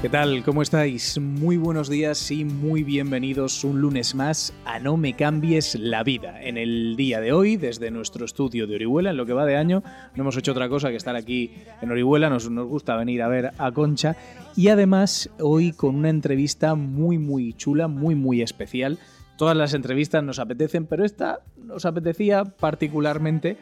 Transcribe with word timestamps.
¿Qué 0.00 0.08
tal? 0.08 0.44
¿Cómo 0.44 0.62
estáis? 0.62 1.18
Muy 1.18 1.56
buenos 1.56 1.88
días 1.88 2.30
y 2.30 2.44
muy 2.44 2.84
bienvenidos 2.84 3.64
un 3.64 3.80
lunes 3.80 4.14
más 4.14 4.54
a 4.64 4.78
No 4.78 4.96
me 4.96 5.16
cambies 5.16 5.74
la 5.74 6.04
vida. 6.04 6.40
En 6.40 6.56
el 6.56 6.94
día 6.94 7.20
de 7.20 7.32
hoy, 7.32 7.56
desde 7.56 7.90
nuestro 7.90 8.24
estudio 8.24 8.68
de 8.68 8.76
Orihuela, 8.76 9.10
en 9.10 9.16
lo 9.16 9.26
que 9.26 9.32
va 9.32 9.44
de 9.44 9.56
año, 9.56 9.82
no 10.14 10.22
hemos 10.22 10.36
hecho 10.36 10.52
otra 10.52 10.68
cosa 10.68 10.90
que 10.90 10.96
estar 10.96 11.16
aquí 11.16 11.52
en 11.82 11.90
Orihuela, 11.90 12.30
nos, 12.30 12.48
nos 12.48 12.68
gusta 12.68 12.94
venir 12.94 13.22
a 13.22 13.28
ver 13.28 13.50
a 13.58 13.72
Concha 13.72 14.14
y 14.54 14.68
además 14.68 15.30
hoy 15.40 15.72
con 15.72 15.96
una 15.96 16.10
entrevista 16.10 16.76
muy 16.76 17.18
muy 17.18 17.52
chula, 17.54 17.88
muy 17.88 18.14
muy 18.14 18.40
especial. 18.40 19.00
Todas 19.36 19.56
las 19.56 19.74
entrevistas 19.74 20.22
nos 20.22 20.38
apetecen, 20.38 20.86
pero 20.86 21.04
esta 21.04 21.40
nos 21.56 21.84
apetecía 21.86 22.44
particularmente 22.44 23.56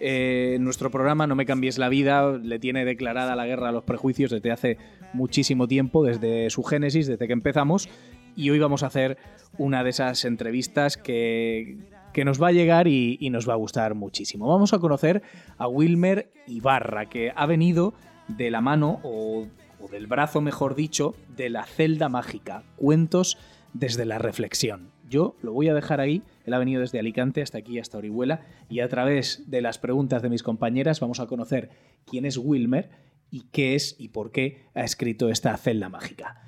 eh, 0.00 0.58
nuestro 0.60 0.90
programa 0.90 1.26
No 1.26 1.34
me 1.34 1.46
cambies 1.46 1.78
la 1.78 1.88
vida 1.88 2.38
le 2.38 2.58
tiene 2.58 2.84
declarada 2.84 3.36
la 3.36 3.46
guerra 3.46 3.68
a 3.68 3.72
los 3.72 3.84
prejuicios 3.84 4.30
desde 4.30 4.50
hace 4.50 4.78
muchísimo 5.12 5.68
tiempo, 5.68 6.04
desde 6.04 6.50
su 6.50 6.62
génesis, 6.62 7.06
desde 7.06 7.26
que 7.26 7.32
empezamos. 7.32 7.88
Y 8.36 8.50
hoy 8.50 8.58
vamos 8.58 8.82
a 8.82 8.86
hacer 8.86 9.18
una 9.56 9.82
de 9.82 9.90
esas 9.90 10.24
entrevistas 10.24 10.96
que, 10.96 11.78
que 12.12 12.24
nos 12.24 12.42
va 12.42 12.48
a 12.48 12.52
llegar 12.52 12.88
y, 12.88 13.18
nos 13.30 13.48
va 13.48 13.54
a 13.54 13.56
gustar 13.56 13.94
muchísimo. 13.94 14.48
Vamos 14.48 14.72
a 14.72 14.78
conocer 14.78 15.22
a 15.56 15.68
Wilmer 15.68 16.30
Ibarra, 16.46 17.06
que 17.06 17.32
ha 17.34 17.46
venido 17.46 17.94
de 18.28 18.50
la 18.50 18.60
mano, 18.60 19.00
o 19.02 19.46
del 19.90 20.06
brazo 20.06 20.40
mejor 20.40 20.74
dicho, 20.74 21.14
de 21.36 21.50
la 21.50 21.64
celda 21.64 22.08
mágica, 22.08 22.62
cuentos 22.76 23.38
desde 23.72 24.04
la 24.04 24.18
reflexión. 24.18 24.90
Yo 25.08 25.36
lo 25.42 25.52
voy 25.52 25.68
a 25.68 25.74
dejar 25.74 26.00
ahí. 26.00 26.22
Él 26.44 26.54
ha 26.54 26.58
venido 26.58 26.80
desde 26.80 26.98
Alicante 26.98 27.40
hasta 27.42 27.58
aquí, 27.58 27.78
hasta 27.78 27.98
Orihuela, 27.98 28.42
y 28.68 28.80
a 28.80 28.88
través 28.88 29.50
de 29.50 29.62
las 29.62 29.78
preguntas 29.78 30.22
de 30.22 30.28
mis 30.28 30.42
compañeras 30.42 31.00
vamos 31.00 31.20
a 31.20 31.26
conocer 31.26 31.70
quién 32.04 32.26
es 32.26 32.36
Wilmer 32.36 32.90
y 33.30 33.44
qué 33.50 33.74
es 33.74 33.96
y 33.98 34.08
por 34.08 34.32
qué 34.32 34.64
ha 34.74 34.82
escrito 34.82 35.28
esta 35.30 35.56
celda 35.56 35.88
mágica. 35.88 36.42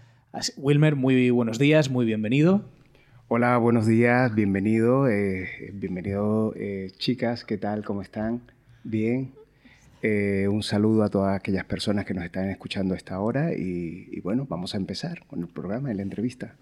Wilmer, 0.56 0.94
muy 0.94 1.30
buenos 1.30 1.58
días, 1.58 1.90
muy 1.90 2.04
bienvenido. 2.04 2.64
Hola, 3.28 3.56
buenos 3.58 3.86
días, 3.86 4.34
bienvenido. 4.34 5.08
Eh, 5.08 5.70
bienvenido, 5.72 6.52
eh, 6.56 6.90
chicas, 6.98 7.44
¿qué 7.44 7.58
tal? 7.58 7.84
¿Cómo 7.84 8.02
están? 8.02 8.42
Bien. 8.84 9.32
Eh, 10.02 10.48
un 10.48 10.62
saludo 10.62 11.02
a 11.02 11.08
todas 11.08 11.36
aquellas 11.36 11.64
personas 11.64 12.04
que 12.04 12.14
nos 12.14 12.24
están 12.24 12.48
escuchando 12.48 12.94
a 12.94 12.96
esta 12.96 13.20
hora 13.20 13.52
y, 13.52 14.08
y 14.10 14.20
bueno, 14.20 14.46
vamos 14.48 14.74
a 14.74 14.78
empezar 14.78 15.26
con 15.26 15.40
el 15.40 15.48
programa 15.48 15.92
y 15.92 15.94
la 15.94 16.02
entrevista. 16.02 16.56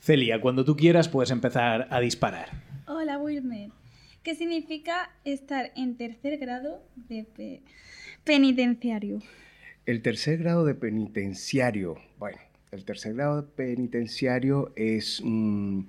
Celia, 0.00 0.40
cuando 0.40 0.64
tú 0.64 0.76
quieras 0.76 1.10
puedes 1.10 1.30
empezar 1.30 1.86
a 1.90 2.00
disparar. 2.00 2.48
Hola 2.86 3.18
Wilmer, 3.18 3.70
¿qué 4.22 4.34
significa 4.34 5.10
estar 5.26 5.72
en 5.76 5.98
tercer 5.98 6.38
grado 6.38 6.82
de 7.08 7.24
pe 7.24 7.60
penitenciario? 8.24 9.20
El 9.84 10.00
tercer 10.00 10.38
grado 10.38 10.64
de 10.64 10.74
penitenciario, 10.74 11.98
bueno, 12.18 12.38
el 12.72 12.86
tercer 12.86 13.12
grado 13.12 13.42
de 13.42 13.48
penitenciario 13.48 14.72
es, 14.74 15.20
mm, 15.22 15.80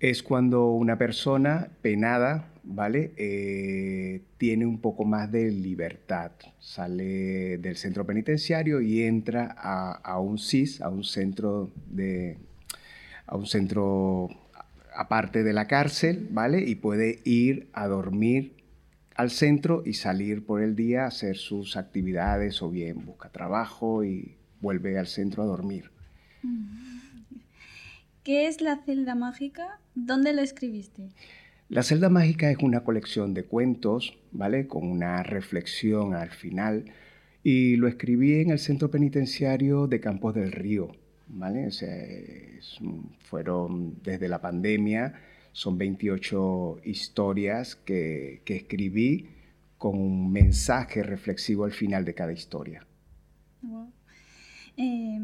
es 0.00 0.22
cuando 0.22 0.72
una 0.72 0.98
persona 0.98 1.70
penada, 1.80 2.52
¿vale? 2.62 3.12
Eh, 3.16 4.20
tiene 4.36 4.66
un 4.66 4.82
poco 4.82 5.06
más 5.06 5.32
de 5.32 5.50
libertad, 5.50 6.32
sale 6.60 7.56
del 7.56 7.76
centro 7.76 8.04
penitenciario 8.04 8.82
y 8.82 9.02
entra 9.02 9.54
a, 9.56 9.92
a 9.92 10.20
un 10.20 10.38
CIS, 10.38 10.82
a 10.82 10.90
un 10.90 11.04
centro 11.04 11.70
de 11.86 12.36
a 13.26 13.36
un 13.36 13.46
centro 13.46 14.28
aparte 14.94 15.42
de 15.42 15.52
la 15.52 15.66
cárcel, 15.66 16.28
¿vale? 16.30 16.62
Y 16.68 16.76
puede 16.76 17.20
ir 17.24 17.68
a 17.72 17.86
dormir 17.86 18.54
al 19.16 19.30
centro 19.30 19.82
y 19.84 19.94
salir 19.94 20.44
por 20.44 20.62
el 20.62 20.76
día 20.76 21.04
a 21.04 21.08
hacer 21.08 21.36
sus 21.36 21.76
actividades 21.76 22.62
o 22.62 22.70
bien 22.70 23.04
busca 23.04 23.30
trabajo 23.30 24.04
y 24.04 24.36
vuelve 24.60 24.98
al 24.98 25.06
centro 25.06 25.42
a 25.42 25.46
dormir. 25.46 25.90
¿Qué 28.22 28.46
es 28.46 28.60
la 28.60 28.82
celda 28.84 29.14
mágica? 29.14 29.80
¿Dónde 29.94 30.32
lo 30.32 30.42
escribiste? 30.42 31.10
La 31.68 31.82
celda 31.82 32.08
mágica 32.08 32.50
es 32.50 32.58
una 32.58 32.84
colección 32.84 33.34
de 33.34 33.44
cuentos, 33.44 34.18
¿vale? 34.32 34.66
Con 34.66 34.88
una 34.88 35.22
reflexión 35.22 36.14
al 36.14 36.30
final 36.30 36.84
y 37.42 37.76
lo 37.76 37.88
escribí 37.88 38.40
en 38.40 38.50
el 38.50 38.58
centro 38.58 38.90
penitenciario 38.90 39.86
de 39.86 40.00
Campos 40.00 40.34
del 40.34 40.52
Río, 40.52 40.92
¿vale? 41.28 41.66
O 41.66 41.70
sea, 41.70 41.94
es, 41.94 42.78
fueron 43.20 44.02
desde 44.02 44.28
la 44.28 44.40
pandemia, 44.40 45.14
son 45.52 45.78
28 45.78 46.80
historias 46.84 47.76
que, 47.76 48.42
que, 48.44 48.56
escribí 48.56 49.28
con 49.78 49.98
un 49.98 50.32
mensaje 50.32 51.02
reflexivo 51.02 51.64
al 51.64 51.72
final 51.72 52.04
de 52.04 52.14
cada 52.14 52.32
historia. 52.32 52.86
Wow. 53.62 53.92
Eh, 54.76 55.20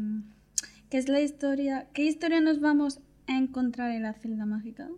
¿Qué 0.89 0.97
es 0.97 1.07
la 1.09 1.21
historia? 1.21 1.87
¿Qué 1.93 2.03
historia 2.03 2.41
nos 2.41 2.59
vamos 2.59 2.99
a 3.27 3.37
encontrar 3.37 3.91
en 3.91 4.03
la 4.03 4.13
celda 4.13 4.45
mágica? 4.45 4.89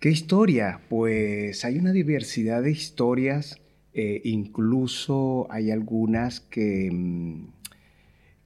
¿Qué 0.00 0.10
historia? 0.10 0.80
Pues 0.88 1.64
hay 1.64 1.78
una 1.78 1.92
diversidad 1.92 2.62
de 2.62 2.72
historias, 2.72 3.60
eh, 3.94 4.20
incluso 4.24 5.46
hay 5.50 5.70
algunas 5.70 6.40
que 6.40 6.90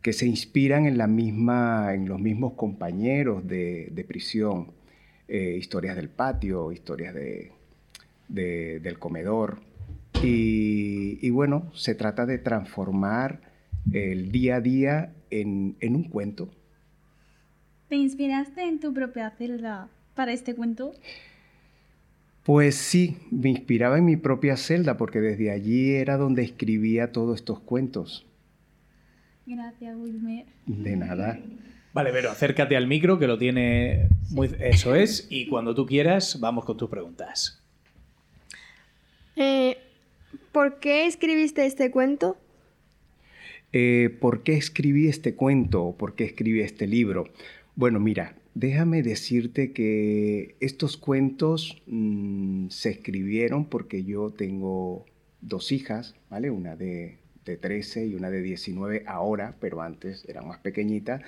que 0.06 0.12
se 0.12 0.24
inspiran 0.24 0.86
en, 0.86 0.98
la 0.98 1.08
misma, 1.08 1.92
en 1.92 2.08
los 2.08 2.20
mismos 2.20 2.52
compañeros 2.52 3.44
de, 3.44 3.88
de 3.90 4.04
prisión. 4.04 4.68
Eh, 5.26 5.56
historias 5.58 5.96
del 5.96 6.08
patio, 6.08 6.70
historias 6.70 7.12
de, 7.12 7.50
de, 8.28 8.78
del 8.78 9.00
comedor. 9.00 9.58
Y, 10.22 11.18
y, 11.20 11.30
bueno, 11.30 11.72
se 11.74 11.96
trata 11.96 12.24
de 12.24 12.38
transformar 12.38 13.40
el 13.92 14.30
día 14.30 14.54
a 14.54 14.60
día 14.60 15.12
en, 15.30 15.74
en 15.80 15.96
un 15.96 16.04
cuento. 16.04 16.50
¿Te 17.88 17.96
inspiraste 17.96 18.62
en 18.62 18.78
tu 18.78 18.94
propia 18.94 19.30
celda 19.30 19.88
para 20.14 20.32
este 20.32 20.54
cuento? 20.54 20.92
Pues 22.44 22.76
sí, 22.76 23.16
me 23.32 23.50
inspiraba 23.50 23.98
en 23.98 24.04
mi 24.04 24.16
propia 24.16 24.56
celda 24.56 24.96
porque 24.96 25.20
desde 25.20 25.50
allí 25.50 25.94
era 25.94 26.16
donde 26.16 26.42
escribía 26.42 27.10
todos 27.10 27.40
estos 27.40 27.58
cuentos. 27.58 28.24
Gracias, 29.46 29.96
Wilmer. 29.96 30.46
De 30.66 30.96
nada. 30.96 31.38
Vale, 31.92 32.10
pero 32.12 32.30
acércate 32.30 32.76
al 32.76 32.86
micro 32.86 33.18
que 33.18 33.26
lo 33.26 33.38
tiene 33.38 34.08
muy... 34.30 34.50
Eso 34.58 34.94
es, 34.94 35.28
y 35.30 35.46
cuando 35.46 35.74
tú 35.74 35.86
quieras 35.86 36.40
vamos 36.40 36.64
con 36.64 36.76
tus 36.76 36.90
preguntas. 36.90 37.62
Eh, 39.36 39.78
¿Por 40.52 40.78
qué 40.78 41.06
escribiste 41.06 41.64
este 41.64 41.90
cuento? 41.90 42.36
Eh, 43.72 44.14
¿Por 44.20 44.42
qué 44.42 44.54
escribí 44.54 45.08
este 45.08 45.34
cuento? 45.34 45.94
¿Por 45.98 46.14
qué 46.14 46.24
escribí 46.24 46.60
este 46.60 46.86
libro? 46.86 47.28
Bueno, 47.76 48.00
mira, 48.00 48.36
déjame 48.54 49.02
decirte 49.02 49.72
que 49.72 50.56
estos 50.60 50.96
cuentos 50.96 51.82
mmm, 51.86 52.68
se 52.68 52.90
escribieron 52.90 53.66
porque 53.66 54.04
yo 54.04 54.30
tengo 54.30 55.04
dos 55.40 55.72
hijas, 55.72 56.14
¿vale? 56.30 56.50
Una 56.50 56.74
de 56.74 57.18
de 57.46 57.56
13 57.56 58.06
y 58.06 58.14
una 58.14 58.28
de 58.28 58.42
19 58.42 59.04
ahora, 59.06 59.54
pero 59.60 59.80
antes 59.80 60.26
era 60.28 60.42
más 60.42 60.58
pequeñita. 60.58 61.22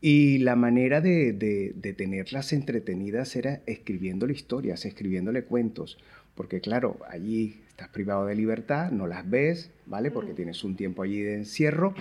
Y 0.00 0.38
la 0.38 0.56
manera 0.56 1.00
de, 1.00 1.32
de, 1.32 1.72
de, 1.74 1.92
tenerlas 1.92 2.52
entretenidas 2.52 3.34
era 3.36 3.60
escribiéndole 3.66 4.32
historias, 4.32 4.84
escribiéndole 4.84 5.44
cuentos, 5.44 5.98
porque 6.34 6.60
claro, 6.60 6.98
allí 7.08 7.60
estás 7.68 7.88
privado 7.88 8.26
de 8.26 8.34
libertad, 8.34 8.90
no 8.90 9.06
las 9.06 9.28
ves, 9.28 9.70
¿vale? 9.86 10.10
Porque 10.10 10.32
tienes 10.32 10.64
un 10.64 10.76
tiempo 10.76 11.02
allí 11.02 11.20
de 11.20 11.34
encierro, 11.34 11.94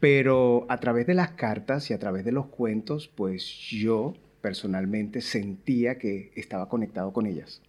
pero 0.00 0.66
a 0.68 0.80
través 0.80 1.06
de 1.06 1.14
las 1.14 1.32
cartas 1.32 1.90
y 1.90 1.94
a 1.94 1.98
través 1.98 2.24
de 2.24 2.32
los 2.32 2.46
cuentos, 2.46 3.08
pues 3.08 3.44
yo 3.44 4.14
personalmente 4.40 5.20
sentía 5.20 5.98
que 5.98 6.32
estaba 6.34 6.68
conectado 6.68 7.12
con 7.12 7.26
ellas. 7.26 7.60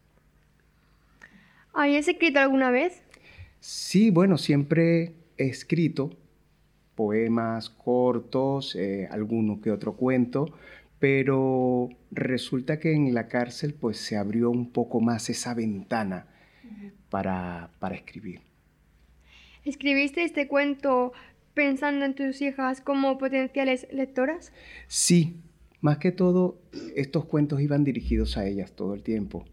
¿Habías 1.74 2.08
escrito 2.08 2.40
alguna 2.40 2.72
vez? 2.72 3.02
Sí, 3.60 4.12
bueno, 4.12 4.38
siempre 4.38 5.14
escrito 5.46 6.18
poemas 6.96 7.70
cortos, 7.70 8.76
eh, 8.76 9.08
alguno 9.10 9.62
que 9.62 9.72
otro 9.72 9.94
cuento, 9.96 10.54
pero 11.00 11.90
resulta 12.12 12.80
que 12.80 12.94
en 12.94 13.14
la 13.14 13.28
cárcel 13.28 13.74
pues 13.74 13.98
se 13.98 14.16
abrió 14.16 14.50
un 14.50 14.72
poco 14.72 15.02
más 15.02 15.30
esa 15.30 15.54
ventana 15.54 16.28
para, 17.10 17.72
para 17.80 17.96
escribir. 17.96 18.42
¿escribiste 19.66 20.24
este 20.24 20.48
cuento 20.48 21.14
pensando 21.54 22.06
en 22.06 22.16
tus 22.16 22.42
hijas 22.42 22.82
como 22.82 23.18
potenciales 23.18 23.88
lectoras? 23.92 24.52
Sí, 24.88 25.38
más 25.82 25.98
que 25.98 26.12
todo, 26.12 26.60
estos 26.96 27.26
cuentos 27.26 27.62
iban 27.62 27.84
dirigidos 27.84 28.38
a 28.38 28.46
ellas 28.46 28.74
todo 28.74 28.94
el 28.94 29.04
tiempo. 29.04 29.46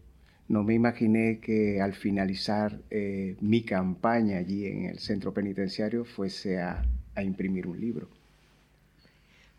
No 0.51 0.63
me 0.63 0.73
imaginé 0.73 1.39
que 1.39 1.79
al 1.79 1.93
finalizar 1.93 2.77
eh, 2.89 3.37
mi 3.39 3.61
campaña 3.63 4.37
allí 4.37 4.65
en 4.65 4.83
el 4.85 4.99
centro 4.99 5.33
penitenciario 5.33 6.03
fuese 6.03 6.59
a, 6.59 6.83
a 7.15 7.23
imprimir 7.23 7.67
un 7.67 7.79
libro. 7.79 8.09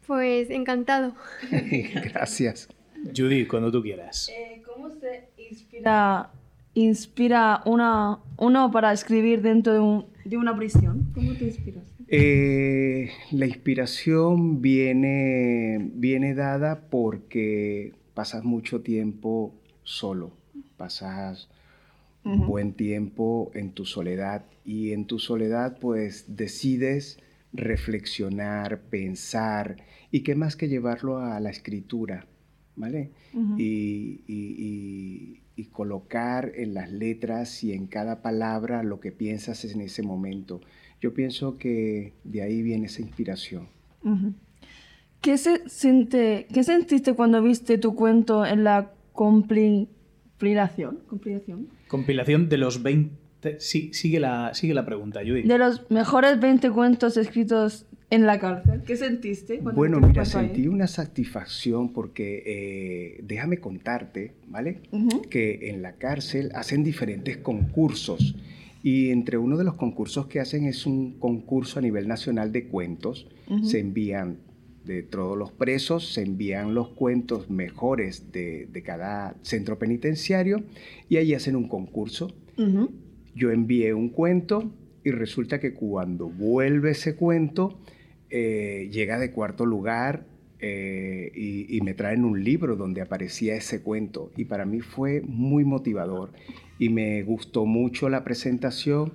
Pues 0.07 0.51
encantado. 0.51 1.15
Gracias. 2.13 2.69
Judy, 3.17 3.47
cuando 3.47 3.73
tú 3.73 3.83
quieras. 3.83 4.31
Eh, 4.31 4.61
¿Cómo 4.67 4.91
se 4.91 5.29
inspira, 5.39 6.31
inspira 6.75 7.63
una, 7.65 8.19
uno 8.37 8.71
para 8.71 8.93
escribir 8.93 9.41
dentro 9.41 9.73
de, 9.73 9.81
un- 9.81 10.07
de 10.27 10.37
una 10.37 10.55
prisión? 10.55 11.11
¿Cómo 11.15 11.33
te 11.35 11.45
inspiras? 11.45 11.85
Eh, 12.09 13.09
la 13.31 13.47
inspiración 13.47 14.61
viene, 14.61 15.91
viene 15.95 16.35
dada 16.35 16.83
porque 16.91 17.93
pasas 18.13 18.45
mucho 18.45 18.83
tiempo 18.83 19.55
solo, 19.85 20.33
pasas 20.83 21.49
un 22.25 22.47
buen 22.47 22.73
tiempo 22.73 23.51
en 23.55 23.73
tu 23.73 23.85
soledad 23.85 24.45
y 24.65 24.93
en 24.93 25.07
tu 25.07 25.19
soledad 25.19 25.79
pues 25.81 26.25
decides 26.43 27.19
reflexionar, 27.53 28.81
pensar 28.91 29.77
y 30.11 30.21
qué 30.23 30.35
más 30.35 30.57
que 30.57 30.69
llevarlo 30.69 31.19
a 31.19 31.39
la 31.41 31.51
escritura, 31.51 32.27
¿vale? 32.77 33.11
y, 33.59 34.21
y- 34.27 34.55
y- 34.69 35.39
y 35.55 35.65
colocar 35.67 36.53
en 36.57 36.73
las 36.75 36.91
letras 36.91 37.63
y 37.63 37.73
en 37.73 37.87
cada 37.87 38.23
palabra 38.23 38.83
lo 38.83 39.01
que 39.01 39.13
piensas 39.13 39.65
en 39.67 39.81
ese 39.83 40.03
momento. 40.03 40.61
Yo 41.01 41.13
pienso 41.13 41.59
que 41.59 42.13
de 42.25 42.41
ahí 42.43 42.63
viene 42.63 42.87
esa 42.87 43.03
inspiración. 43.03 43.69
¿Qué, 45.21 45.37
se 45.39 45.69
siente, 45.69 46.47
¿Qué 46.53 46.63
sentiste 46.65 47.13
cuando 47.15 47.43
viste 47.43 47.77
tu 47.79 47.95
cuento 47.95 48.45
en 48.47 48.65
la 48.65 48.93
compilación? 50.43 50.99
compilación? 51.07 51.69
Compilación 51.89 52.49
de 52.49 52.57
los 52.59 52.83
20... 52.83 53.61
Sí, 53.61 53.93
sigue 53.93 54.19
la, 54.19 54.55
sigue 54.55 54.75
la 54.75 54.85
pregunta, 54.85 55.21
Judy. 55.21 55.43
De 55.43 55.59
los 55.59 55.89
mejores 55.91 56.41
20 56.41 56.71
cuentos 56.71 57.17
escritos 57.17 57.87
en 58.11 58.27
la 58.27 58.39
cárcel. 58.39 58.83
¿Qué 58.85 58.97
sentiste? 58.97 59.61
Bueno, 59.61 59.99
mira, 59.99 60.13
cuento 60.13 60.39
ahí? 60.39 60.47
sentí 60.47 60.69
una 60.69 60.87
satisfacción 60.87 61.93
porque 61.93 62.43
eh, 62.45 63.21
déjame 63.23 63.59
contarte, 63.59 64.35
¿vale? 64.49 64.81
Ujú. 64.91 65.23
Que 65.23 65.71
en 65.71 65.83
la 65.83 65.93
cárcel 65.93 66.51
hacen 66.55 66.85
diferentes 66.85 67.37
concursos 67.39 68.35
y 68.83 69.11
entre 69.11 69.39
uno 69.39 69.57
de 69.57 69.65
los 69.65 69.75
concursos 69.75 70.27
que 70.27 70.41
hacen 70.41 70.67
es 70.67 70.87
un 70.87 71.19
concurso 71.19 71.79
a 71.79 71.83
nivel 71.83 72.09
nacional 72.09 72.53
de 72.53 72.67
cuentos. 72.67 73.29
Se 73.65 73.81
envían 73.81 74.39
de 74.85 75.03
todos 75.03 75.39
los 75.39 75.53
presos, 75.53 76.13
se 76.13 76.23
envían 76.23 76.75
los 76.75 76.89
cuentos 76.89 77.51
mejores 77.51 78.33
de, 78.33 78.67
de 78.73 78.83
cada 78.83 79.37
centro 79.43 79.79
penitenciario 79.79 80.65
y 81.09 81.17
ahí 81.17 81.35
hacen 81.35 81.57
un 81.57 81.69
concurso. 81.69 82.35
Yo 83.35 83.51
envié 83.51 83.95
un 83.95 84.11
cuento 84.11 84.71
y 85.05 85.11
resulta 85.11 85.59
que 85.59 85.75
cuando 85.75 86.29
vuelve 86.29 86.91
ese 86.91 87.17
cuento, 87.17 87.79
eh, 88.31 88.89
llega 88.93 89.19
de 89.19 89.31
cuarto 89.31 89.67
lugar 89.67 90.27
eh, 90.61 91.33
y, 91.35 91.77
y 91.77 91.81
me 91.81 91.95
traen 91.95 92.25
un 92.25 92.45
libro 92.45 92.77
donde 92.77 93.01
aparecía 93.01 93.57
ese 93.57 93.83
cuento. 93.83 94.31
Y 94.37 94.45
para 94.45 94.65
mí 94.65 94.81
fue 94.81 95.23
muy 95.23 95.65
motivador 95.65 96.33
y 96.79 96.89
me 96.89 97.23
gustó 97.23 97.67
mucho 97.67 98.09
la 98.09 98.23
presentación 98.23 99.15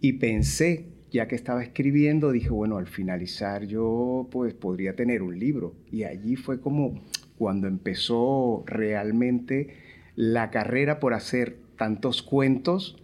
y 0.00 0.14
pensé, 0.14 0.86
ya 1.10 1.26
que 1.28 1.34
estaba 1.34 1.62
escribiendo, 1.62 2.32
dije, 2.32 2.50
bueno, 2.50 2.76
al 2.76 2.86
finalizar 2.86 3.64
yo 3.66 4.28
pues 4.30 4.54
podría 4.54 4.94
tener 4.94 5.22
un 5.22 5.38
libro. 5.38 5.74
Y 5.90 6.04
allí 6.04 6.36
fue 6.36 6.60
como 6.60 7.02
cuando 7.36 7.66
empezó 7.66 8.64
realmente 8.66 9.74
la 10.16 10.50
carrera 10.50 11.00
por 11.00 11.14
hacer 11.14 11.58
tantos 11.76 12.22
cuentos 12.22 12.96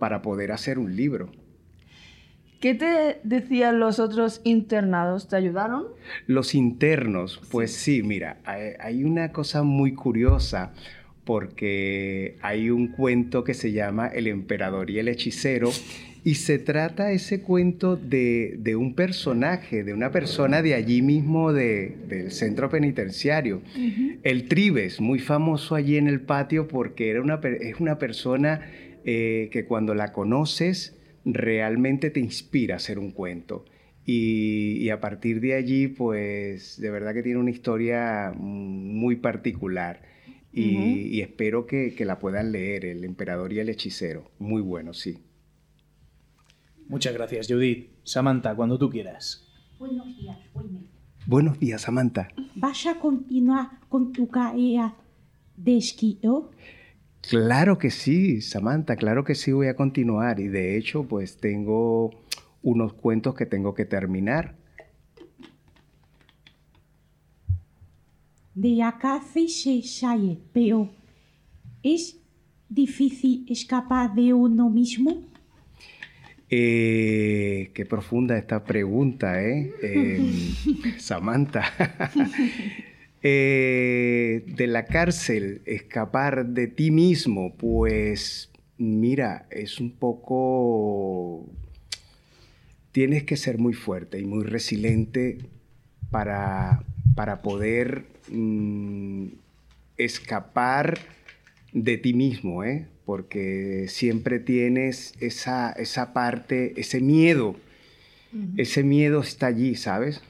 para 0.00 0.22
poder 0.22 0.52
hacer 0.52 0.78
un 0.78 0.96
libro. 0.96 1.30
¿Qué 2.60 2.74
te 2.74 3.20
decían 3.24 3.80
los 3.80 3.98
otros 3.98 4.40
internados? 4.44 5.28
¿Te 5.28 5.36
ayudaron? 5.36 5.88
Los 6.26 6.54
internos, 6.54 7.40
pues 7.50 7.72
sí, 7.72 8.02
mira, 8.02 8.38
hay, 8.44 8.74
hay 8.78 9.04
una 9.04 9.32
cosa 9.32 9.64
muy 9.64 9.94
curiosa 9.94 10.72
porque 11.24 12.38
hay 12.40 12.70
un 12.70 12.88
cuento 12.88 13.44
que 13.44 13.54
se 13.54 13.72
llama 13.72 14.06
El 14.06 14.28
emperador 14.28 14.90
y 14.90 14.98
el 14.98 15.08
hechicero 15.08 15.70
y 16.24 16.36
se 16.36 16.58
trata 16.58 17.10
ese 17.12 17.42
cuento 17.42 17.96
de, 17.96 18.54
de 18.58 18.76
un 18.76 18.94
personaje, 18.94 19.82
de 19.84 19.92
una 19.92 20.10
persona 20.12 20.62
de 20.62 20.74
allí 20.74 21.02
mismo 21.02 21.52
de- 21.52 21.96
del 22.08 22.30
centro 22.30 22.68
penitenciario. 22.70 23.60
El 24.22 24.46
Tribes, 24.48 25.00
muy 25.00 25.18
famoso 25.18 25.74
allí 25.74 25.96
en 25.96 26.06
el 26.06 26.20
patio 26.20 26.68
porque 26.68 27.10
era 27.10 27.20
una, 27.20 27.40
es 27.60 27.80
una 27.80 27.98
persona 27.98 28.60
eh, 29.04 29.48
que 29.52 29.64
cuando 29.64 29.94
la 29.94 30.12
conoces 30.12 30.96
realmente 31.24 32.10
te 32.10 32.20
inspira 32.20 32.74
a 32.74 32.76
hacer 32.76 32.98
un 32.98 33.10
cuento. 33.10 33.64
Y, 34.04 34.78
y 34.80 34.90
a 34.90 35.00
partir 35.00 35.40
de 35.40 35.54
allí, 35.54 35.86
pues 35.88 36.80
de 36.80 36.90
verdad 36.90 37.14
que 37.14 37.22
tiene 37.22 37.38
una 37.38 37.50
historia 37.50 38.32
muy 38.36 39.16
particular. 39.16 40.02
Y 40.52 41.20
espero 41.22 41.66
que, 41.66 41.94
que 41.94 42.04
la 42.04 42.18
puedan 42.18 42.52
leer, 42.52 42.84
El 42.84 43.04
emperador 43.04 43.52
y 43.52 43.58
el 43.60 43.68
hechicero. 43.68 44.30
Muy 44.38 44.60
bueno, 44.60 44.92
sí. 44.92 45.18
Muchas 46.88 47.14
gracias, 47.14 47.46
Judith. 47.48 47.90
Samantha, 48.04 48.54
cuando 48.54 48.78
tú 48.78 48.90
quieras. 48.90 49.48
Buenos 49.78 50.06
días, 50.16 50.38
Wilmer. 50.54 50.82
Buenos 51.26 51.58
días, 51.58 51.82
Samantha. 51.82 52.28
¿Vas 52.56 52.86
a 52.86 52.98
continuar 52.98 53.80
con 53.88 54.12
tu 54.12 54.28
carrera 54.28 54.96
de 55.56 55.76
esquío? 55.76 56.50
Claro 57.20 57.78
que 57.78 57.90
sí, 57.90 58.40
Samantha, 58.40 58.96
claro 58.96 59.22
que 59.24 59.36
sí 59.36 59.52
voy 59.52 59.68
a 59.68 59.76
continuar. 59.76 60.40
Y 60.40 60.48
de 60.48 60.76
hecho, 60.76 61.04
pues 61.04 61.36
tengo 61.36 62.10
unos 62.62 62.94
cuentos 62.94 63.34
que 63.34 63.46
tengo 63.46 63.74
que 63.74 63.84
terminar. 63.84 64.56
De 68.54 68.78
cárcel 69.00 69.48
se 69.48 69.82
sale, 69.82 70.38
pero 70.52 70.90
¿es 71.82 72.20
difícil 72.68 73.46
escapar 73.48 74.14
de 74.14 74.34
uno 74.34 74.68
mismo? 74.68 75.22
Eh, 76.54 77.70
qué 77.72 77.86
profunda 77.86 78.36
esta 78.36 78.62
pregunta, 78.64 79.42
¿eh? 79.42 79.72
Eh, 79.82 80.20
Samantha. 80.98 81.64
Eh, 83.24 84.42
de 84.48 84.66
la 84.66 84.86
cárcel, 84.86 85.62
escapar 85.64 86.44
de 86.44 86.66
ti 86.66 86.90
mismo, 86.90 87.54
pues 87.54 88.50
mira, 88.78 89.46
es 89.52 89.78
un 89.78 89.92
poco... 89.92 91.46
Tienes 92.90 93.22
que 93.22 93.36
ser 93.36 93.58
muy 93.58 93.74
fuerte 93.74 94.18
y 94.18 94.24
muy 94.24 94.42
resiliente 94.42 95.38
para, 96.10 96.82
para 97.14 97.42
poder 97.42 98.06
mm, 98.28 99.26
escapar 99.98 100.98
de 101.72 101.98
ti 101.98 102.14
mismo, 102.14 102.64
¿eh? 102.64 102.88
Porque 103.04 103.86
siempre 103.88 104.38
tienes 104.38 105.14
esa, 105.20 105.72
esa 105.72 106.12
parte, 106.12 106.78
ese 106.80 107.00
miedo. 107.00 107.56
Ese 108.56 108.82
miedo 108.82 109.20
está 109.20 109.48
allí, 109.48 109.74
¿sabes? 109.74 110.22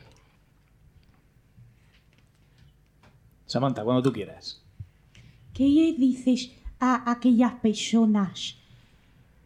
Samantha, 3.47 3.85
cuando 3.85 4.03
tú 4.03 4.13
quieras. 4.13 4.61
¿Qué 5.55 5.69
le 5.69 5.93
dices 5.93 6.51
a 6.81 7.09
aquellas 7.13 7.53
personas 7.55 8.57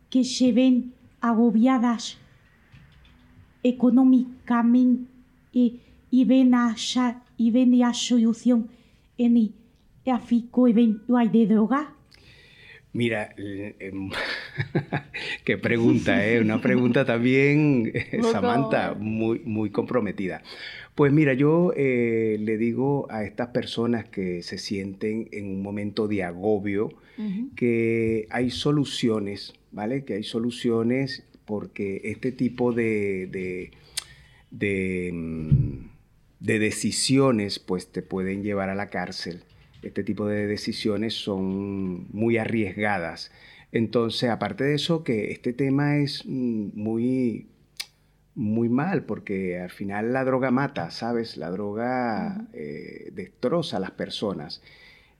que 0.08 0.24
se 0.24 0.52
ven 0.52 0.94
agobiadas 1.20 2.16
económicamente 3.62 5.10
y, 5.52 5.80
y 6.10 6.24
ven, 6.24 6.54
a, 6.54 6.76
y 7.36 7.50
ven 7.50 7.78
la 7.78 7.92
solución 7.92 8.68
en 9.18 9.36
el 9.36 9.54
tráfico 10.02 10.66
eventual 10.68 11.30
de 11.30 11.46
droga? 11.46 11.95
Mira, 12.96 13.34
eh, 13.36 13.76
em, 13.78 14.10
qué 15.44 15.58
pregunta, 15.58 16.26
¿eh? 16.26 16.40
Una 16.40 16.62
pregunta 16.62 17.04
también, 17.04 17.92
eh. 17.92 18.22
Samantha, 18.32 18.94
muy, 18.94 19.40
muy 19.40 19.68
comprometida. 19.68 20.42
Pues 20.94 21.12
mira, 21.12 21.34
yo 21.34 21.74
eh, 21.76 22.38
le 22.40 22.56
digo 22.56 23.06
a 23.10 23.24
estas 23.24 23.48
personas 23.48 24.06
que 24.06 24.42
se 24.42 24.56
sienten 24.56 25.28
en 25.30 25.44
un 25.46 25.62
momento 25.62 26.08
de 26.08 26.22
agobio 26.22 26.90
que 27.54 28.26
hay 28.30 28.50
soluciones, 28.50 29.54
¿vale? 29.72 30.04
Que 30.04 30.14
hay 30.14 30.22
soluciones 30.22 31.24
porque 31.46 32.00
este 32.04 32.30
tipo 32.32 32.72
de, 32.72 33.26
de, 33.30 33.70
de, 34.50 35.10
mm, 35.12 35.88
de 36.40 36.58
decisiones 36.58 37.58
pues 37.58 37.88
te 37.88 38.02
pueden 38.02 38.42
llevar 38.42 38.68
a 38.70 38.74
la 38.74 38.88
cárcel. 38.88 39.42
Este 39.86 40.04
tipo 40.04 40.26
de 40.26 40.46
decisiones 40.46 41.14
son 41.14 42.06
muy 42.12 42.38
arriesgadas. 42.38 43.30
Entonces, 43.72 44.30
aparte 44.30 44.64
de 44.64 44.74
eso, 44.74 45.04
que 45.04 45.32
este 45.32 45.52
tema 45.52 45.98
es 45.98 46.24
mm, 46.26 46.68
muy, 46.74 47.46
muy 48.34 48.68
mal, 48.68 49.04
porque 49.04 49.58
al 49.58 49.70
final 49.70 50.12
la 50.12 50.24
droga 50.24 50.50
mata, 50.50 50.90
¿sabes? 50.90 51.36
La 51.36 51.50
droga 51.50 52.48
eh, 52.52 53.10
destroza 53.12 53.78
a 53.78 53.80
las 53.80 53.92
personas. 53.92 54.62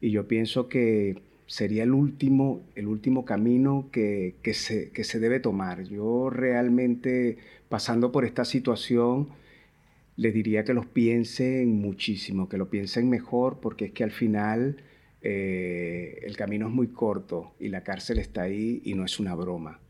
Y 0.01 0.11
yo 0.11 0.29
pienso 0.29 0.69
que 0.69 1.23
sería 1.47 1.85
el 1.85 1.93
último, 1.93 2.63
el 2.75 2.87
último 2.87 3.25
camino 3.25 3.89
que, 3.93 4.37
que, 4.43 4.55
se, 4.55 4.91
que 4.91 5.05
se 5.05 5.21
debe 5.21 5.41
tomar. 5.41 5.85
Yo 5.85 6.31
realmente, 6.31 7.39
pasando 7.69 8.13
por 8.13 8.25
esta 8.25 8.45
situación, 8.45 9.29
les 10.17 10.33
diría 10.33 10.65
que 10.65 10.75
los 10.75 10.87
piensen 10.87 11.81
muchísimo, 11.81 12.49
que 12.49 12.57
lo 12.57 12.71
piensen 12.71 13.09
mejor, 13.09 13.61
porque 13.61 13.87
es 13.87 13.93
que 13.93 14.05
al 14.05 14.11
final 14.11 14.77
eh, 15.21 16.21
el 16.23 16.37
camino 16.37 16.69
es 16.69 16.73
muy 16.73 16.89
corto 16.89 17.55
y 17.61 17.69
la 17.69 17.83
cárcel 17.83 18.19
está 18.19 18.43
ahí 18.43 18.81
y 18.85 18.95
no 18.95 19.05
es 19.05 19.19
una 19.19 19.35
broma. 19.35 19.81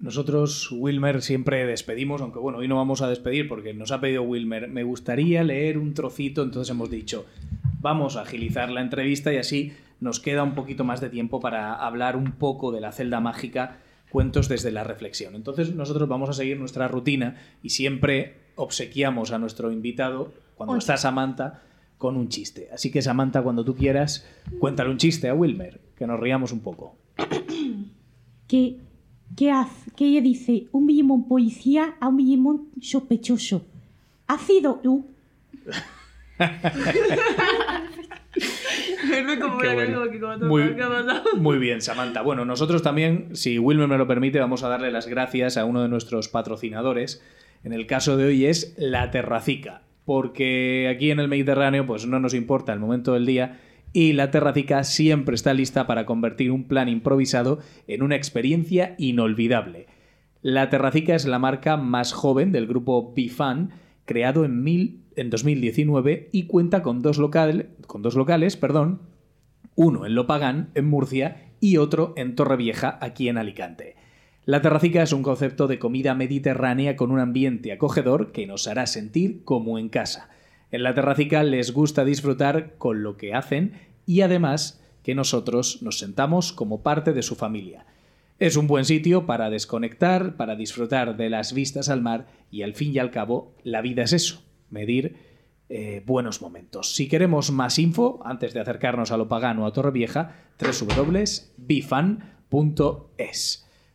Nosotros, 0.00 0.70
Wilmer, 0.70 1.22
siempre 1.22 1.66
despedimos, 1.66 2.20
aunque 2.20 2.38
bueno, 2.38 2.58
hoy 2.58 2.68
no 2.68 2.76
vamos 2.76 3.02
a 3.02 3.08
despedir 3.08 3.48
porque 3.48 3.74
nos 3.74 3.90
ha 3.90 4.00
pedido 4.00 4.22
Wilmer, 4.22 4.68
me 4.68 4.84
gustaría 4.84 5.42
leer 5.42 5.76
un 5.76 5.92
trocito, 5.92 6.42
entonces 6.42 6.70
hemos 6.70 6.88
dicho, 6.88 7.26
vamos 7.80 8.16
a 8.16 8.22
agilizar 8.22 8.70
la 8.70 8.80
entrevista 8.80 9.32
y 9.32 9.38
así 9.38 9.72
nos 10.00 10.20
queda 10.20 10.44
un 10.44 10.54
poquito 10.54 10.84
más 10.84 11.00
de 11.00 11.10
tiempo 11.10 11.40
para 11.40 11.74
hablar 11.74 12.16
un 12.16 12.32
poco 12.32 12.70
de 12.70 12.80
la 12.80 12.92
celda 12.92 13.18
mágica, 13.18 13.78
cuentos 14.10 14.48
desde 14.48 14.70
la 14.70 14.84
reflexión. 14.84 15.34
Entonces 15.34 15.74
nosotros 15.74 16.08
vamos 16.08 16.30
a 16.30 16.34
seguir 16.34 16.58
nuestra 16.58 16.86
rutina 16.86 17.36
y 17.62 17.70
siempre 17.70 18.47
obsequiamos 18.58 19.32
a 19.32 19.38
nuestro 19.38 19.70
invitado, 19.70 20.32
cuando 20.56 20.76
está 20.76 20.96
Samantha, 20.96 21.62
con 21.96 22.16
un 22.16 22.28
chiste. 22.28 22.68
Así 22.72 22.90
que 22.90 23.00
Samantha, 23.02 23.42
cuando 23.42 23.64
tú 23.64 23.74
quieras, 23.74 24.26
cuéntale 24.58 24.90
un 24.90 24.98
chiste 24.98 25.28
a 25.28 25.34
Wilmer, 25.34 25.80
que 25.96 26.06
nos 26.06 26.18
riamos 26.18 26.52
un 26.52 26.60
poco. 26.60 26.96
¿Qué, 28.48 28.78
qué, 29.36 29.50
hace, 29.52 29.90
qué 29.96 30.06
le 30.06 30.22
dice 30.22 30.66
un 30.72 30.86
Digimon 30.86 31.28
policía 31.28 31.96
a 32.00 32.08
un 32.08 32.16
Digimon 32.16 32.68
sospechoso? 32.80 33.64
¿Ha 34.26 34.38
sido 34.38 34.80
tú? 34.82 35.06
Bueno. 40.38 40.46
Muy, 40.46 40.76
muy 41.36 41.58
bien, 41.58 41.80
Samantha. 41.80 42.22
Bueno, 42.22 42.44
nosotros 42.44 42.82
también, 42.82 43.34
si 43.34 43.58
Wilmer 43.58 43.88
me 43.88 43.98
lo 43.98 44.06
permite, 44.06 44.38
vamos 44.38 44.62
a 44.62 44.68
darle 44.68 44.90
las 44.90 45.06
gracias 45.06 45.56
a 45.56 45.64
uno 45.64 45.82
de 45.82 45.88
nuestros 45.88 46.28
patrocinadores. 46.28 47.22
En 47.64 47.72
el 47.72 47.86
caso 47.86 48.16
de 48.16 48.26
hoy 48.26 48.46
es 48.46 48.74
La 48.78 49.10
Terracica, 49.10 49.82
porque 50.04 50.88
aquí 50.94 51.10
en 51.10 51.20
el 51.20 51.28
Mediterráneo 51.28 51.86
pues 51.86 52.06
no 52.06 52.20
nos 52.20 52.34
importa 52.34 52.72
el 52.72 52.80
momento 52.80 53.14
del 53.14 53.26
día 53.26 53.60
y 53.92 54.12
La 54.12 54.30
Terracica 54.30 54.84
siempre 54.84 55.34
está 55.34 55.54
lista 55.54 55.86
para 55.86 56.06
convertir 56.06 56.52
un 56.52 56.64
plan 56.64 56.88
improvisado 56.88 57.58
en 57.86 58.02
una 58.02 58.16
experiencia 58.16 58.94
inolvidable. 58.98 59.86
La 60.40 60.70
Terracica 60.70 61.14
es 61.14 61.26
la 61.26 61.38
marca 61.38 61.76
más 61.76 62.12
joven 62.12 62.52
del 62.52 62.66
grupo 62.66 63.12
Bifan, 63.14 63.70
creado 64.04 64.44
en, 64.44 64.62
mil, 64.62 65.02
en 65.16 65.30
2019 65.30 66.30
y 66.32 66.44
cuenta 66.44 66.82
con 66.82 67.02
dos, 67.02 67.20
con 67.86 68.02
dos 68.02 68.14
locales, 68.14 68.56
perdón, 68.56 69.02
uno 69.74 70.06
en 70.06 70.14
Lopagán, 70.14 70.70
en 70.74 70.86
Murcia, 70.86 71.48
y 71.60 71.76
otro 71.76 72.14
en 72.16 72.34
Torrevieja, 72.34 72.98
aquí 73.00 73.28
en 73.28 73.38
Alicante. 73.38 73.96
La 74.48 74.62
terracica 74.62 75.02
es 75.02 75.12
un 75.12 75.22
concepto 75.22 75.66
de 75.66 75.78
comida 75.78 76.14
mediterránea 76.14 76.96
con 76.96 77.10
un 77.10 77.18
ambiente 77.18 77.70
acogedor 77.70 78.32
que 78.32 78.46
nos 78.46 78.66
hará 78.66 78.86
sentir 78.86 79.44
como 79.44 79.78
en 79.78 79.90
casa. 79.90 80.30
En 80.70 80.82
la 80.82 80.94
terracica 80.94 81.42
les 81.42 81.74
gusta 81.74 82.06
disfrutar 82.06 82.76
con 82.78 83.02
lo 83.02 83.18
que 83.18 83.34
hacen 83.34 83.74
y 84.06 84.22
además 84.22 84.82
que 85.02 85.14
nosotros 85.14 85.82
nos 85.82 85.98
sentamos 85.98 86.54
como 86.54 86.82
parte 86.82 87.12
de 87.12 87.20
su 87.20 87.34
familia. 87.34 87.84
Es 88.38 88.56
un 88.56 88.68
buen 88.68 88.86
sitio 88.86 89.26
para 89.26 89.50
desconectar, 89.50 90.36
para 90.36 90.56
disfrutar 90.56 91.18
de 91.18 91.28
las 91.28 91.52
vistas 91.52 91.90
al 91.90 92.00
mar 92.00 92.26
y 92.50 92.62
al 92.62 92.72
fin 92.72 92.94
y 92.94 92.98
al 93.00 93.10
cabo 93.10 93.52
la 93.64 93.82
vida 93.82 94.04
es 94.04 94.14
eso, 94.14 94.42
medir 94.70 95.16
eh, 95.68 96.02
buenos 96.06 96.40
momentos. 96.40 96.94
Si 96.94 97.06
queremos 97.06 97.50
más 97.50 97.78
info, 97.78 98.22
antes 98.24 98.54
de 98.54 98.60
acercarnos 98.60 99.12
a 99.12 99.18
lo 99.18 99.28
pagano 99.28 99.66
a 99.66 99.74
Torrevieja, 99.74 100.36
www.bifan.es. 100.58 101.28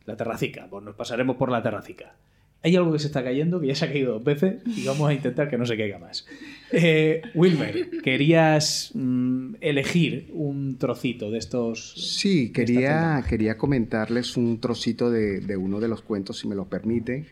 La 0.06 0.18
terracica, 0.18 0.68
pues 0.70 0.84
nos 0.84 0.96
pasaremos 0.96 1.38
por 1.38 1.52
la 1.52 1.64
terracica. 1.64 2.16
Hay 2.62 2.78
algo 2.78 2.94
que 2.94 3.00
se 3.00 3.08
está 3.08 3.24
cayendo, 3.24 3.60
que 3.60 3.68
ya 3.68 3.76
se 3.76 3.86
ha 3.86 3.90
caído 3.90 4.14
dos 4.14 4.24
veces, 4.24 4.62
y 4.66 4.86
vamos 4.86 5.10
a 5.10 5.14
intentar 5.14 5.50
que 5.50 5.58
no 5.58 5.66
se 5.66 5.76
caiga 5.76 6.00
más. 6.00 6.26
Eh, 6.72 7.22
Wilmer, 7.36 8.02
querías 8.02 8.92
mm, 8.94 9.56
elegir 9.60 10.30
un 10.32 10.78
trocito 10.78 11.30
de 11.30 11.40
estos. 11.40 11.94
Sí, 11.98 12.54
quería, 12.54 13.24
quería 13.28 13.58
comentarles 13.58 14.38
un 14.38 14.62
trocito 14.62 15.12
de, 15.12 15.42
de, 15.42 15.58
uno 15.58 15.82
de 15.82 15.90
los 15.90 16.02
cuentos, 16.02 16.40
si 16.40 16.48
me 16.48 16.56
lo 16.56 16.70
permite, 16.70 17.26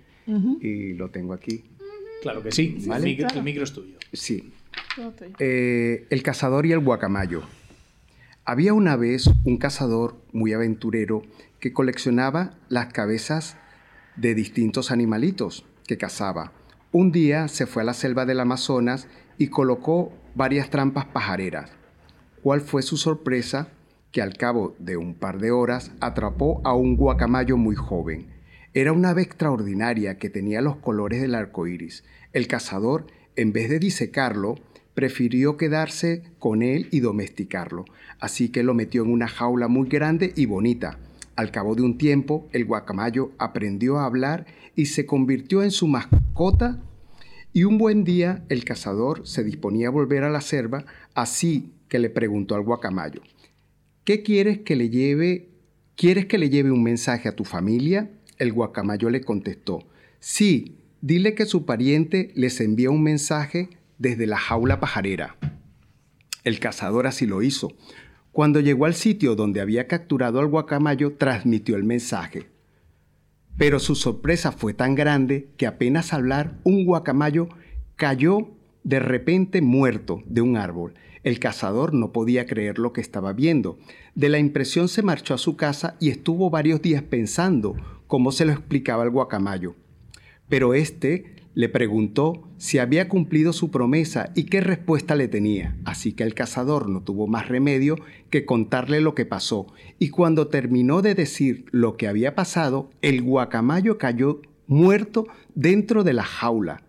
y 0.61 0.93
lo 0.93 1.09
tengo 1.09 1.33
aquí. 1.33 1.63
Claro 2.21 2.43
que 2.43 2.51
sí, 2.51 2.77
¿Vale? 2.85 3.09
el, 3.09 3.17
micro, 3.17 3.27
el 3.33 3.43
micro 3.43 3.63
es 3.63 3.71
tuyo. 3.71 3.95
Sí. 4.11 4.51
Eh, 5.39 6.05
el 6.09 6.23
cazador 6.23 6.65
y 6.65 6.73
el 6.73 6.79
guacamayo. 6.79 7.43
Había 8.43 8.73
una 8.73 8.95
vez 8.95 9.29
un 9.45 9.57
cazador 9.57 10.19
muy 10.33 10.53
aventurero 10.53 11.21
que 11.59 11.73
coleccionaba 11.73 12.57
las 12.69 12.87
cabezas 12.87 13.55
de 14.15 14.33
distintos 14.33 14.89
animalitos 14.89 15.63
que 15.85 15.99
cazaba. 15.99 16.51
Un 16.91 17.11
día 17.11 17.47
se 17.47 17.67
fue 17.67 17.83
a 17.83 17.85
la 17.85 17.93
selva 17.93 18.25
del 18.25 18.39
Amazonas 18.39 19.07
y 19.37 19.47
colocó 19.49 20.11
varias 20.33 20.71
trampas 20.71 21.05
pajareras. 21.05 21.71
¿Cuál 22.41 22.61
fue 22.61 22.81
su 22.81 22.97
sorpresa? 22.97 23.69
Que 24.11 24.23
al 24.23 24.33
cabo 24.33 24.75
de 24.79 24.97
un 24.97 25.13
par 25.13 25.37
de 25.37 25.51
horas 25.51 25.91
atrapó 25.99 26.61
a 26.63 26.73
un 26.73 26.97
guacamayo 26.97 27.57
muy 27.57 27.75
joven. 27.75 28.31
Era 28.73 28.91
una 28.91 29.11
ave 29.11 29.21
extraordinaria 29.21 30.17
que 30.17 30.31
tenía 30.31 30.61
los 30.61 30.77
colores 30.77 31.21
del 31.21 31.35
arco 31.35 31.67
iris. 31.67 32.03
El 32.33 32.47
cazador, 32.47 33.05
en 33.35 33.53
vez 33.53 33.69
de 33.69 33.77
disecarlo, 33.77 34.55
prefirió 34.93 35.57
quedarse 35.57 36.23
con 36.39 36.63
él 36.63 36.87
y 36.91 36.99
domesticarlo, 36.99 37.85
así 38.19 38.49
que 38.49 38.63
lo 38.63 38.73
metió 38.73 39.03
en 39.03 39.11
una 39.11 39.27
jaula 39.27 39.67
muy 39.67 39.87
grande 39.87 40.33
y 40.35 40.45
bonita. 40.45 40.97
Al 41.35 41.51
cabo 41.51 41.75
de 41.75 41.81
un 41.81 41.97
tiempo, 41.97 42.47
el 42.51 42.65
guacamayo 42.65 43.31
aprendió 43.37 43.97
a 43.97 44.05
hablar 44.05 44.45
y 44.75 44.87
se 44.87 45.05
convirtió 45.05 45.63
en 45.63 45.71
su 45.71 45.87
mascota. 45.87 46.79
Y 47.53 47.63
un 47.63 47.77
buen 47.77 48.03
día 48.03 48.43
el 48.49 48.63
cazador 48.63 49.27
se 49.27 49.43
disponía 49.43 49.87
a 49.87 49.91
volver 49.91 50.23
a 50.23 50.29
la 50.29 50.41
selva, 50.41 50.85
así 51.15 51.73
que 51.87 51.99
le 51.99 52.09
preguntó 52.09 52.55
al 52.55 52.61
guacamayo, 52.61 53.21
¿qué 54.03 54.23
quieres 54.23 54.59
que 54.59 54.75
le 54.75 54.89
lleve? 54.89 55.49
¿Quieres 55.95 56.25
que 56.25 56.37
le 56.37 56.49
lleve 56.49 56.71
un 56.71 56.83
mensaje 56.83 57.27
a 57.27 57.35
tu 57.35 57.43
familia? 57.43 58.09
El 58.37 58.53
guacamayo 58.53 59.09
le 59.09 59.21
contestó, 59.21 59.83
sí, 60.19 60.77
dile 61.01 61.35
que 61.35 61.45
su 61.45 61.65
pariente 61.65 62.31
les 62.35 62.59
envía 62.61 62.89
un 62.89 63.03
mensaje 63.03 63.69
desde 64.01 64.25
la 64.25 64.37
jaula 64.37 64.79
pajarera. 64.79 65.37
El 66.43 66.59
cazador 66.59 67.05
así 67.05 67.27
lo 67.27 67.43
hizo. 67.43 67.71
Cuando 68.31 68.59
llegó 68.59 68.85
al 68.85 68.95
sitio 68.95 69.35
donde 69.35 69.61
había 69.61 69.87
capturado 69.87 70.39
al 70.39 70.47
guacamayo, 70.47 71.13
transmitió 71.17 71.75
el 71.75 71.83
mensaje. 71.83 72.49
Pero 73.57 73.77
su 73.79 73.93
sorpresa 73.93 74.51
fue 74.51 74.73
tan 74.73 74.95
grande 74.95 75.49
que 75.55 75.67
apenas 75.67 76.13
hablar, 76.13 76.57
un 76.63 76.83
guacamayo 76.83 77.49
cayó 77.95 78.49
de 78.83 78.99
repente 78.99 79.61
muerto 79.61 80.23
de 80.25 80.41
un 80.41 80.57
árbol. 80.57 80.95
El 81.23 81.37
cazador 81.37 81.93
no 81.93 82.11
podía 82.11 82.47
creer 82.47 82.79
lo 82.79 82.93
que 82.93 83.01
estaba 83.01 83.33
viendo. 83.33 83.77
De 84.15 84.29
la 84.29 84.39
impresión 84.39 84.87
se 84.87 85.03
marchó 85.03 85.35
a 85.35 85.37
su 85.37 85.55
casa 85.55 85.95
y 85.99 86.09
estuvo 86.09 86.49
varios 86.49 86.81
días 86.81 87.03
pensando 87.03 87.75
cómo 88.07 88.31
se 88.31 88.45
lo 88.45 88.51
explicaba 88.51 89.03
el 89.03 89.11
guacamayo. 89.11 89.75
Pero 90.49 90.73
este 90.73 91.40
le 91.53 91.69
preguntó 91.69 92.47
si 92.57 92.79
había 92.79 93.09
cumplido 93.09 93.53
su 93.53 93.71
promesa 93.71 94.31
y 94.35 94.45
qué 94.45 94.61
respuesta 94.61 95.15
le 95.15 95.27
tenía, 95.27 95.77
así 95.85 96.13
que 96.13 96.23
el 96.23 96.33
cazador 96.33 96.89
no 96.89 97.01
tuvo 97.01 97.27
más 97.27 97.49
remedio 97.49 97.97
que 98.29 98.45
contarle 98.45 99.01
lo 99.01 99.15
que 99.15 99.25
pasó, 99.25 99.67
y 99.99 100.09
cuando 100.09 100.47
terminó 100.47 101.01
de 101.01 101.15
decir 101.15 101.65
lo 101.71 101.97
que 101.97 102.07
había 102.07 102.35
pasado, 102.35 102.89
el 103.01 103.21
guacamayo 103.21 103.97
cayó 103.97 104.41
muerto 104.67 105.27
dentro 105.55 106.03
de 106.03 106.13
la 106.13 106.23
jaula. 106.23 106.83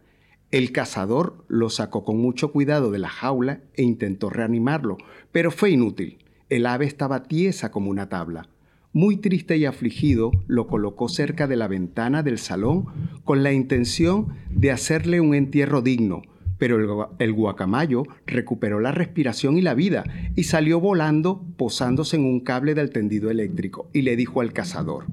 El 0.52 0.71
cazador 0.71 1.45
lo 1.49 1.71
sacó 1.71 2.04
con 2.04 2.19
mucho 2.19 2.52
cuidado 2.52 2.90
de 2.90 2.99
la 2.99 3.09
jaula 3.09 3.61
e 3.75 3.83
intentó 3.83 4.31
reanimarlo, 4.31 4.99
pero 5.33 5.50
fue 5.50 5.71
inútil. 5.71 6.19
El 6.50 6.66
ave 6.66 6.85
estaba 6.85 7.23
tiesa 7.23 7.71
como 7.71 7.90
una 7.90 8.11
tabla. 8.11 8.49
Muy 8.92 9.16
triste 9.16 9.57
y 9.57 9.64
afligido, 9.64 10.31
lo 10.47 10.66
colocó 10.66 11.09
cerca 11.09 11.47
de 11.47 11.57
la 11.57 11.66
ventana 11.66 12.23
del 12.23 12.38
salón 12.38 12.85
con 13.25 13.43
la 13.43 13.52
intención 13.52 14.29
de 14.50 14.71
hacerle 14.71 15.21
un 15.21 15.35
entierro 15.35 15.83
digno, 15.83 16.23
pero 16.59 17.12
el, 17.19 17.33
guacamayo 17.33 18.05
recuperó 18.25 18.79
la 18.79 18.93
respiración 18.93 19.59
y 19.59 19.62
la 19.62 19.75
vida 19.75 20.05
y 20.37 20.45
salió 20.45 20.79
volando 20.79 21.45
posándose 21.57 22.17
en 22.17 22.25
un 22.25 22.38
cable 22.38 22.75
del 22.75 22.91
tendido 22.91 23.31
eléctrico 23.31 23.91
y 23.93 24.02
le 24.02 24.14
dijo 24.14 24.41
al 24.41 24.52
cazador, 24.52 25.07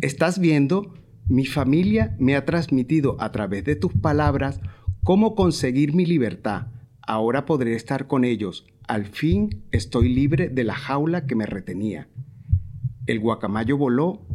¿estás 0.00 0.38
viendo? 0.38 0.94
Mi 1.28 1.44
familia 1.44 2.16
me 2.18 2.34
ha 2.34 2.46
transmitido 2.46 3.16
a 3.20 3.30
través 3.30 3.64
de 3.64 3.76
tus 3.76 3.92
palabras 3.92 4.60
cómo 5.04 5.34
conseguir 5.34 5.94
mi 5.94 6.06
libertad. 6.06 6.68
Ahora 7.02 7.44
podré 7.44 7.74
estar 7.74 8.06
con 8.06 8.24
ellos. 8.24 8.66
Al 8.88 9.04
fin 9.04 9.64
estoy 9.72 10.08
libre 10.08 10.48
de 10.48 10.64
la 10.64 10.74
jaula 10.74 11.26
que 11.26 11.34
me 11.34 11.44
retenía. 11.44 12.08
El 13.06 13.20
guacamayo 13.20 13.76
voló 13.76 14.26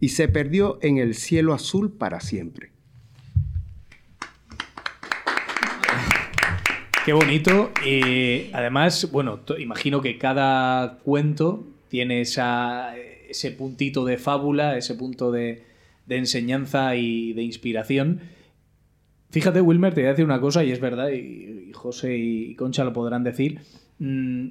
y 0.00 0.08
se 0.08 0.28
perdió 0.28 0.78
en 0.82 0.98
el 0.98 1.14
cielo 1.14 1.52
azul 1.52 1.92
para 1.92 2.20
siempre. 2.20 2.70
Qué 7.04 7.12
bonito. 7.12 7.70
Y 7.86 8.52
además, 8.52 9.10
bueno, 9.12 9.40
imagino 9.58 10.00
que 10.00 10.18
cada 10.18 10.98
cuento 10.98 11.66
tiene 11.88 12.22
ese 12.22 13.50
puntito 13.56 14.04
de 14.04 14.18
fábula, 14.18 14.76
ese 14.76 14.94
punto 14.94 15.30
de, 15.30 15.64
de 16.06 16.16
enseñanza 16.16 16.96
y 16.96 17.32
de 17.32 17.42
inspiración. 17.42 18.20
Fíjate, 19.30 19.60
Wilmer, 19.60 19.94
te 19.94 20.00
voy 20.00 20.08
a 20.08 20.10
decir 20.10 20.24
una 20.24 20.40
cosa, 20.40 20.64
y 20.64 20.72
es 20.72 20.80
verdad, 20.80 21.10
y, 21.10 21.72
José 21.72 22.16
y 22.16 22.54
Concha 22.56 22.84
lo 22.84 22.92
podrán 22.92 23.22
decir. 23.22 23.60
Mm, 23.98 24.48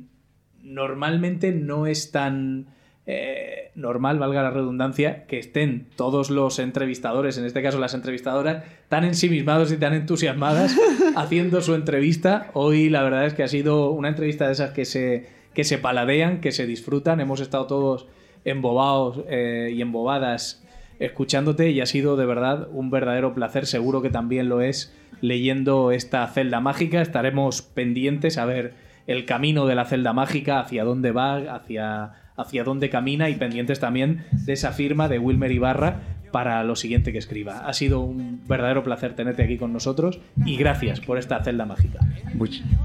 normalmente 0.64 1.52
no 1.52 1.86
es 1.86 2.12
tan 2.12 2.68
eh, 3.12 3.72
normal, 3.74 4.20
valga 4.20 4.44
la 4.44 4.52
redundancia, 4.52 5.26
que 5.26 5.40
estén 5.40 5.88
todos 5.96 6.30
los 6.30 6.60
entrevistadores, 6.60 7.40
en 7.40 7.46
este 7.46 7.64
caso 7.64 7.80
las 7.80 7.96
entrevistadoras, 7.96 8.64
tan 8.88 9.04
ensimismados 9.04 9.72
y 9.72 9.78
tan 9.78 9.96
entusiasmadas 9.96 10.78
haciendo 11.16 11.62
su 11.62 11.74
entrevista. 11.74 12.52
Hoy 12.54 12.88
la 12.88 13.02
verdad 13.02 13.26
es 13.26 13.34
que 13.34 13.42
ha 13.42 13.48
sido 13.48 13.90
una 13.90 14.10
entrevista 14.10 14.46
de 14.46 14.54
esas 14.54 14.74
que 14.74 14.86
se, 14.86 15.28
que 15.56 15.64
se 15.64 15.80
paladean, 15.80 16.40
que 16.40 16.52
se 16.52 16.68
disfrutan. 16.68 17.20
Hemos 17.20 17.40
estado 17.40 17.66
todos 17.66 18.06
embobados 18.46 19.22
eh, 19.28 19.74
y 19.74 19.82
embobadas 19.82 20.64
escuchándote 21.00 21.72
y 21.72 21.82
ha 21.82 21.88
sido 21.88 22.16
de 22.16 22.28
verdad 22.28 22.68
un 22.72 22.92
verdadero 22.92 23.34
placer, 23.34 23.66
seguro 23.66 24.04
que 24.04 24.12
también 24.12 24.50
lo 24.50 24.62
es 24.62 24.96
leyendo 25.20 25.92
esta 25.92 26.28
celda 26.28 26.60
mágica. 26.60 27.02
Estaremos 27.02 27.64
pendientes 27.64 28.38
a 28.38 28.46
ver 28.46 28.76
el 29.08 29.26
camino 29.26 29.66
de 29.66 29.74
la 29.74 29.86
celda 29.86 30.14
mágica, 30.14 30.60
hacia 30.60 30.84
dónde 30.84 31.12
va, 31.12 31.38
hacia, 31.56 32.19
hacia 32.40 32.64
dónde 32.64 32.90
camina 32.90 33.30
y 33.30 33.36
pendientes 33.36 33.80
también 33.80 34.26
de 34.32 34.54
esa 34.54 34.72
firma 34.72 35.08
de 35.08 35.20
Wilmer 35.20 35.52
Ibarra 35.52 36.00
para 36.32 36.64
lo 36.64 36.76
siguiente 36.76 37.12
que 37.12 37.18
escriba. 37.18 37.68
Ha 37.68 37.74
sido 37.74 38.02
un 38.02 38.42
verdadero 38.48 38.84
placer 38.84 39.16
tenerte 39.16 39.44
aquí 39.44 39.58
con 39.58 39.74
nosotros 39.74 40.20
y 40.46 40.58
gracias 40.58 41.00
por 41.00 41.18
esta 41.18 41.44
celda 41.44 41.66
mágica. 41.66 42.00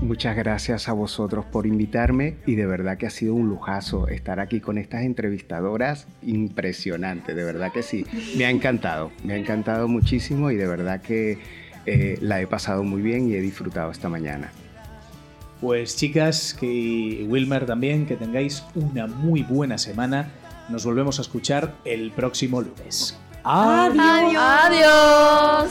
muchas 0.00 0.36
gracias 0.36 0.88
a 0.88 0.92
vosotros 0.92 1.44
por 1.44 1.66
invitarme 1.66 2.36
y 2.46 2.54
de 2.54 2.66
verdad 2.66 2.96
que 2.96 3.06
ha 3.06 3.10
sido 3.10 3.34
un 3.34 3.48
lujazo 3.48 4.08
estar 4.08 4.40
aquí 4.40 4.60
con 4.60 4.78
estas 4.78 5.02
entrevistadoras 5.02 6.08
impresionante, 6.22 7.34
de 7.34 7.44
verdad 7.44 7.72
que 7.72 7.82
sí. 7.82 8.06
Me 8.36 8.46
ha 8.46 8.50
encantado, 8.50 9.12
me 9.24 9.34
ha 9.34 9.36
encantado 9.36 9.88
muchísimo 9.88 10.50
y 10.50 10.56
de 10.56 10.66
verdad 10.66 11.00
que 11.00 11.38
eh, 11.86 12.18
la 12.20 12.40
he 12.40 12.46
pasado 12.46 12.82
muy 12.82 13.02
bien 13.02 13.28
y 13.28 13.34
he 13.34 13.40
disfrutado 13.40 13.90
esta 13.90 14.08
mañana. 14.08 14.50
Pues 15.64 15.96
chicas 15.96 16.52
que 16.52 17.24
Wilmer 17.26 17.64
también, 17.64 18.04
que 18.04 18.16
tengáis 18.16 18.62
una 18.74 19.06
muy 19.06 19.42
buena 19.42 19.78
semana. 19.78 20.28
Nos 20.68 20.84
volvemos 20.84 21.18
a 21.18 21.22
escuchar 21.22 21.74
el 21.86 22.10
próximo 22.10 22.60
lunes. 22.60 23.18
Adiós. 23.44 24.36
Adiós. 24.36 25.70